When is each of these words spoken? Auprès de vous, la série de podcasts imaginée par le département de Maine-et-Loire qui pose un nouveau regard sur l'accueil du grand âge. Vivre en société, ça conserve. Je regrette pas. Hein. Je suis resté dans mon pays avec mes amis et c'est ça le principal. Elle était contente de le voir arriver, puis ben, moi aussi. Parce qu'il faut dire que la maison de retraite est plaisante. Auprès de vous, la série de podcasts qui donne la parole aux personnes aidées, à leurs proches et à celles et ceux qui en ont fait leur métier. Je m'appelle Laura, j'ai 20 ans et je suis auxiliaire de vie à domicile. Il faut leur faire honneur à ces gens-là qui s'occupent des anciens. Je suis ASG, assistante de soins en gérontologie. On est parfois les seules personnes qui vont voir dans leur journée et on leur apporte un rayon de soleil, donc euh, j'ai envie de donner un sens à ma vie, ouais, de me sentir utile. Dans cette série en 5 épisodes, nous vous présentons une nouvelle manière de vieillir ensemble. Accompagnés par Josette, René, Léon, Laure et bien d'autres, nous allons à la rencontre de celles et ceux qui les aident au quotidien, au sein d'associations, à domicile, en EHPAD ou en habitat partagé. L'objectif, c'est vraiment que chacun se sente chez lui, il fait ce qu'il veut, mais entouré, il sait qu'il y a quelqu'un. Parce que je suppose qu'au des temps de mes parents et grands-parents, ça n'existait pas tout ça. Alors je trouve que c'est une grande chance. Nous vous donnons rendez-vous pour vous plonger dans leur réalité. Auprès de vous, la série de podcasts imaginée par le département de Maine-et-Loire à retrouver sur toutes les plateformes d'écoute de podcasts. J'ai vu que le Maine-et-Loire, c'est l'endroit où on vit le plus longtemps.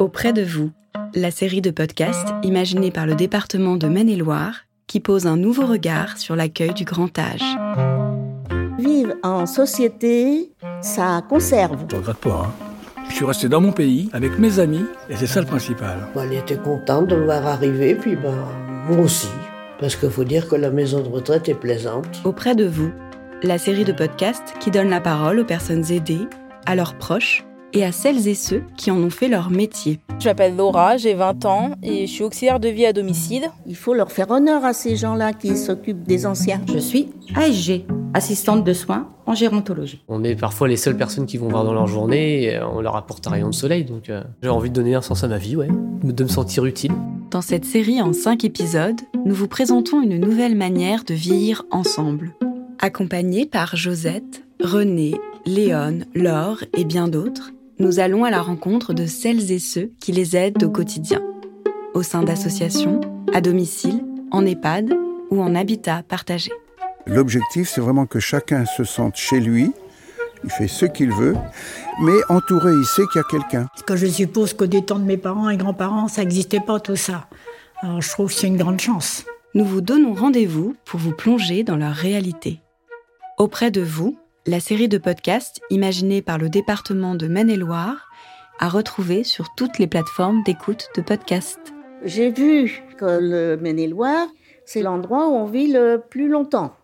Auprès 0.00 0.32
de 0.32 0.42
vous, 0.42 0.72
la 1.14 1.30
série 1.30 1.60
de 1.60 1.70
podcasts 1.70 2.34
imaginée 2.42 2.90
par 2.90 3.06
le 3.06 3.14
département 3.14 3.76
de 3.76 3.86
Maine-et-Loire 3.86 4.64
qui 4.88 4.98
pose 4.98 5.26
un 5.26 5.36
nouveau 5.36 5.66
regard 5.66 6.18
sur 6.18 6.34
l'accueil 6.34 6.74
du 6.74 6.84
grand 6.84 7.16
âge. 7.18 7.44
Vivre 8.78 9.14
en 9.22 9.46
société, 9.46 10.50
ça 10.80 11.22
conserve. 11.28 11.84
Je 11.88 11.96
regrette 11.96 12.16
pas. 12.16 12.46
Hein. 12.46 13.04
Je 13.08 13.14
suis 13.14 13.24
resté 13.24 13.48
dans 13.48 13.60
mon 13.60 13.70
pays 13.70 14.10
avec 14.12 14.38
mes 14.38 14.58
amis 14.58 14.84
et 15.08 15.16
c'est 15.16 15.28
ça 15.28 15.40
le 15.40 15.46
principal. 15.46 16.08
Elle 16.16 16.32
était 16.32 16.56
contente 16.56 17.06
de 17.06 17.14
le 17.14 17.24
voir 17.24 17.46
arriver, 17.46 17.94
puis 17.94 18.16
ben, 18.16 18.34
moi 18.88 18.98
aussi. 18.98 19.30
Parce 19.78 19.94
qu'il 19.94 20.10
faut 20.10 20.24
dire 20.24 20.48
que 20.48 20.56
la 20.56 20.70
maison 20.70 21.02
de 21.02 21.08
retraite 21.08 21.48
est 21.48 21.54
plaisante. 21.54 22.20
Auprès 22.24 22.56
de 22.56 22.66
vous, 22.66 22.90
la 23.42 23.58
série 23.58 23.84
de 23.84 23.92
podcasts 23.92 24.54
qui 24.58 24.70
donne 24.72 24.90
la 24.90 25.00
parole 25.00 25.38
aux 25.38 25.44
personnes 25.44 25.84
aidées, 25.92 26.26
à 26.66 26.74
leurs 26.74 26.94
proches 26.94 27.44
et 27.74 27.84
à 27.84 27.92
celles 27.92 28.28
et 28.28 28.34
ceux 28.34 28.62
qui 28.76 28.90
en 28.90 28.96
ont 28.96 29.10
fait 29.10 29.28
leur 29.28 29.50
métier. 29.50 29.98
Je 30.20 30.28
m'appelle 30.28 30.56
Laura, 30.56 30.96
j'ai 30.96 31.14
20 31.14 31.44
ans 31.44 31.72
et 31.82 32.06
je 32.06 32.12
suis 32.12 32.22
auxiliaire 32.22 32.60
de 32.60 32.68
vie 32.68 32.86
à 32.86 32.92
domicile. 32.92 33.50
Il 33.66 33.76
faut 33.76 33.92
leur 33.92 34.12
faire 34.12 34.30
honneur 34.30 34.64
à 34.64 34.72
ces 34.72 34.96
gens-là 34.96 35.32
qui 35.32 35.56
s'occupent 35.56 36.04
des 36.04 36.24
anciens. 36.24 36.60
Je 36.72 36.78
suis 36.78 37.08
ASG, 37.34 37.84
assistante 38.14 38.64
de 38.64 38.72
soins 38.72 39.10
en 39.26 39.34
gérontologie. 39.34 40.02
On 40.08 40.22
est 40.22 40.36
parfois 40.36 40.68
les 40.68 40.76
seules 40.76 40.96
personnes 40.96 41.26
qui 41.26 41.36
vont 41.36 41.48
voir 41.48 41.64
dans 41.64 41.74
leur 41.74 41.88
journée 41.88 42.44
et 42.44 42.60
on 42.60 42.80
leur 42.80 42.96
apporte 42.96 43.26
un 43.26 43.30
rayon 43.30 43.50
de 43.50 43.54
soleil, 43.54 43.84
donc 43.84 44.08
euh, 44.08 44.22
j'ai 44.42 44.48
envie 44.48 44.70
de 44.70 44.74
donner 44.74 44.94
un 44.94 45.02
sens 45.02 45.24
à 45.24 45.28
ma 45.28 45.38
vie, 45.38 45.56
ouais, 45.56 45.68
de 46.02 46.22
me 46.22 46.28
sentir 46.28 46.64
utile. 46.64 46.92
Dans 47.30 47.42
cette 47.42 47.64
série 47.64 48.00
en 48.00 48.12
5 48.12 48.44
épisodes, 48.44 49.00
nous 49.24 49.34
vous 49.34 49.48
présentons 49.48 50.00
une 50.00 50.20
nouvelle 50.20 50.54
manière 50.54 51.02
de 51.04 51.14
vieillir 51.14 51.64
ensemble. 51.72 52.32
Accompagnés 52.78 53.46
par 53.46 53.76
Josette, 53.76 54.44
René, 54.62 55.14
Léon, 55.46 56.00
Laure 56.14 56.62
et 56.76 56.84
bien 56.84 57.08
d'autres, 57.08 57.50
nous 57.78 57.98
allons 57.98 58.24
à 58.24 58.30
la 58.30 58.40
rencontre 58.40 58.94
de 58.94 59.06
celles 59.06 59.50
et 59.50 59.58
ceux 59.58 59.92
qui 60.00 60.12
les 60.12 60.36
aident 60.36 60.62
au 60.62 60.70
quotidien, 60.70 61.20
au 61.94 62.02
sein 62.02 62.22
d'associations, 62.22 63.00
à 63.32 63.40
domicile, 63.40 64.04
en 64.30 64.46
EHPAD 64.46 64.94
ou 65.30 65.42
en 65.42 65.54
habitat 65.54 66.02
partagé. 66.02 66.50
L'objectif, 67.06 67.68
c'est 67.68 67.80
vraiment 67.80 68.06
que 68.06 68.20
chacun 68.20 68.64
se 68.64 68.84
sente 68.84 69.16
chez 69.16 69.40
lui, 69.40 69.72
il 70.44 70.50
fait 70.50 70.68
ce 70.68 70.84
qu'il 70.84 71.10
veut, 71.10 71.34
mais 72.02 72.18
entouré, 72.28 72.70
il 72.70 72.84
sait 72.84 73.02
qu'il 73.12 73.20
y 73.20 73.24
a 73.24 73.28
quelqu'un. 73.28 73.66
Parce 73.72 73.82
que 73.82 73.96
je 73.96 74.06
suppose 74.06 74.52
qu'au 74.52 74.66
des 74.66 74.84
temps 74.84 74.98
de 74.98 75.04
mes 75.04 75.16
parents 75.16 75.48
et 75.48 75.56
grands-parents, 75.56 76.08
ça 76.08 76.22
n'existait 76.22 76.60
pas 76.60 76.80
tout 76.80 76.96
ça. 76.96 77.28
Alors 77.80 78.00
je 78.00 78.10
trouve 78.10 78.28
que 78.28 78.34
c'est 78.34 78.46
une 78.46 78.56
grande 78.56 78.80
chance. 78.80 79.24
Nous 79.54 79.64
vous 79.64 79.80
donnons 79.80 80.14
rendez-vous 80.14 80.74
pour 80.84 81.00
vous 81.00 81.12
plonger 81.12 81.64
dans 81.64 81.76
leur 81.76 81.94
réalité. 81.94 82.60
Auprès 83.38 83.70
de 83.70 83.80
vous, 83.80 84.16
la 84.46 84.60
série 84.60 84.88
de 84.88 84.98
podcasts 84.98 85.60
imaginée 85.70 86.20
par 86.20 86.36
le 86.36 86.50
département 86.50 87.14
de 87.14 87.28
Maine-et-Loire 87.28 88.10
à 88.58 88.68
retrouver 88.68 89.24
sur 89.24 89.54
toutes 89.54 89.78
les 89.78 89.86
plateformes 89.86 90.42
d'écoute 90.42 90.88
de 90.96 91.02
podcasts. 91.02 91.72
J'ai 92.04 92.30
vu 92.30 92.82
que 92.98 93.18
le 93.20 93.56
Maine-et-Loire, 93.56 94.28
c'est 94.66 94.82
l'endroit 94.82 95.28
où 95.28 95.32
on 95.32 95.46
vit 95.46 95.72
le 95.72 96.02
plus 96.10 96.28
longtemps. 96.28 96.76